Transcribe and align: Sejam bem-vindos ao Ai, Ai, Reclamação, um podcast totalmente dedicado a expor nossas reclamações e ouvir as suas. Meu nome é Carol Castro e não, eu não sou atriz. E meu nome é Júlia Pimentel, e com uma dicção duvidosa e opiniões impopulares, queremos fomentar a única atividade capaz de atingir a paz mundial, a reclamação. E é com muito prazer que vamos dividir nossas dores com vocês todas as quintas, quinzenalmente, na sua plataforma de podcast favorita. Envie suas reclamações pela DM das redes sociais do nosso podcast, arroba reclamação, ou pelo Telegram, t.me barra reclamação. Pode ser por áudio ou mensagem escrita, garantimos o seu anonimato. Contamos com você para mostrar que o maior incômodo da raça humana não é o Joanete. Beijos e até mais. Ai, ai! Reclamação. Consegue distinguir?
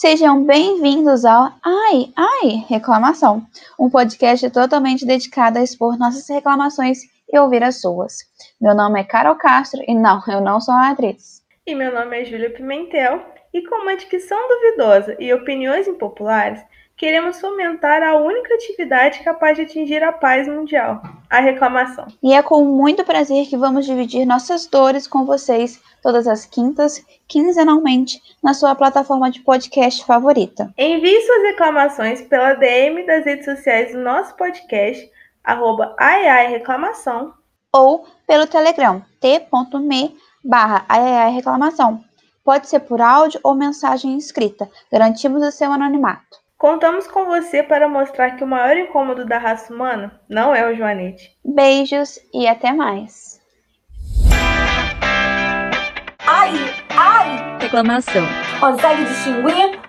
Sejam 0.00 0.46
bem-vindos 0.46 1.26
ao 1.26 1.52
Ai, 1.62 2.10
Ai, 2.16 2.64
Reclamação, 2.70 3.46
um 3.78 3.90
podcast 3.90 4.48
totalmente 4.48 5.04
dedicado 5.04 5.58
a 5.58 5.62
expor 5.62 5.98
nossas 5.98 6.26
reclamações 6.26 7.00
e 7.30 7.38
ouvir 7.38 7.62
as 7.62 7.82
suas. 7.82 8.20
Meu 8.58 8.74
nome 8.74 8.98
é 8.98 9.04
Carol 9.04 9.34
Castro 9.34 9.82
e 9.86 9.94
não, 9.94 10.22
eu 10.26 10.40
não 10.40 10.58
sou 10.58 10.72
atriz. 10.72 11.42
E 11.66 11.74
meu 11.74 11.92
nome 11.92 12.18
é 12.18 12.24
Júlia 12.24 12.48
Pimentel, 12.48 13.22
e 13.52 13.62
com 13.68 13.74
uma 13.82 13.94
dicção 13.94 14.38
duvidosa 14.48 15.18
e 15.20 15.34
opiniões 15.34 15.86
impopulares, 15.86 16.64
queremos 16.96 17.38
fomentar 17.38 18.02
a 18.02 18.16
única 18.16 18.54
atividade 18.54 19.22
capaz 19.22 19.58
de 19.58 19.64
atingir 19.64 20.02
a 20.02 20.12
paz 20.12 20.48
mundial, 20.48 21.02
a 21.30 21.38
reclamação. 21.38 22.08
E 22.20 22.34
é 22.34 22.42
com 22.42 22.64
muito 22.64 23.04
prazer 23.04 23.46
que 23.46 23.56
vamos 23.56 23.86
dividir 23.86 24.26
nossas 24.26 24.66
dores 24.66 25.06
com 25.06 25.24
vocês 25.24 25.80
todas 26.02 26.26
as 26.26 26.44
quintas, 26.44 27.04
quinzenalmente, 27.28 28.20
na 28.42 28.52
sua 28.52 28.74
plataforma 28.74 29.30
de 29.30 29.40
podcast 29.40 30.04
favorita. 30.04 30.72
Envie 30.76 31.20
suas 31.22 31.42
reclamações 31.42 32.22
pela 32.22 32.54
DM 32.54 33.06
das 33.06 33.24
redes 33.24 33.44
sociais 33.44 33.92
do 33.92 34.00
nosso 34.00 34.34
podcast, 34.34 35.08
arroba 35.44 35.94
reclamação, 36.48 37.32
ou 37.72 38.04
pelo 38.26 38.46
Telegram, 38.46 39.04
t.me 39.20 40.16
barra 40.44 40.84
reclamação. 41.28 42.02
Pode 42.42 42.68
ser 42.68 42.80
por 42.80 43.00
áudio 43.00 43.38
ou 43.44 43.54
mensagem 43.54 44.16
escrita, 44.16 44.68
garantimos 44.90 45.42
o 45.42 45.52
seu 45.52 45.70
anonimato. 45.70 46.39
Contamos 46.60 47.06
com 47.06 47.24
você 47.24 47.62
para 47.62 47.88
mostrar 47.88 48.32
que 48.32 48.44
o 48.44 48.46
maior 48.46 48.76
incômodo 48.76 49.24
da 49.24 49.38
raça 49.38 49.72
humana 49.72 50.20
não 50.28 50.54
é 50.54 50.70
o 50.70 50.76
Joanete. 50.76 51.34
Beijos 51.42 52.18
e 52.34 52.46
até 52.46 52.70
mais. 52.70 53.40
Ai, 56.26 56.52
ai! 56.90 57.58
Reclamação. 57.62 58.26
Consegue 58.60 59.04
distinguir? 59.06 59.79